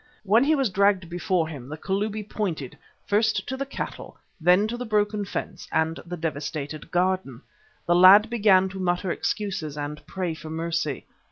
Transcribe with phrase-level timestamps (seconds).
[0.23, 4.75] When he was dragged before him the Kalubi pointed, first to the cattle, then to
[4.75, 7.43] the broken fence and the devastated garden.
[7.85, 11.05] The lad began to mutter excuses and pray for mercy.